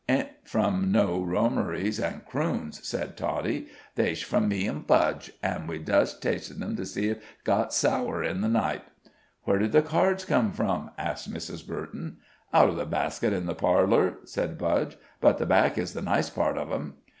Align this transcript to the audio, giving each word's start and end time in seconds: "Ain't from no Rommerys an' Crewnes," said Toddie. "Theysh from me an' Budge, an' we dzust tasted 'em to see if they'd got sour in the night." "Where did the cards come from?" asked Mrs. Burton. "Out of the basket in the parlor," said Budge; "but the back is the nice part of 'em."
"Ain't 0.09 0.29
from 0.45 0.91
no 0.91 1.21
Rommerys 1.23 1.99
an' 1.99 2.23
Crewnes," 2.27 2.83
said 2.87 3.15
Toddie. 3.15 3.67
"Theysh 3.95 4.23
from 4.23 4.47
me 4.47 4.67
an' 4.67 4.79
Budge, 4.79 5.31
an' 5.43 5.67
we 5.67 5.77
dzust 5.77 6.21
tasted 6.23 6.59
'em 6.59 6.75
to 6.77 6.87
see 6.87 7.09
if 7.09 7.19
they'd 7.19 7.27
got 7.43 7.71
sour 7.71 8.23
in 8.23 8.41
the 8.41 8.47
night." 8.49 8.81
"Where 9.43 9.59
did 9.59 9.73
the 9.73 9.83
cards 9.83 10.25
come 10.25 10.53
from?" 10.53 10.89
asked 10.97 11.31
Mrs. 11.31 11.67
Burton. 11.67 12.17
"Out 12.51 12.69
of 12.69 12.77
the 12.77 12.85
basket 12.87 13.31
in 13.31 13.45
the 13.45 13.53
parlor," 13.53 14.15
said 14.23 14.57
Budge; 14.57 14.97
"but 15.19 15.37
the 15.37 15.45
back 15.45 15.77
is 15.77 15.93
the 15.93 16.01
nice 16.01 16.31
part 16.31 16.57
of 16.57 16.71
'em." 16.71 16.95